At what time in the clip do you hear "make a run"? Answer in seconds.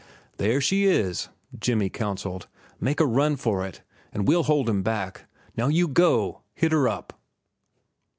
2.79-3.35